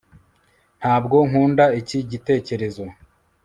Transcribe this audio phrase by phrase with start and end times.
[0.79, 2.83] ntabwo nkunda iki gitekerezo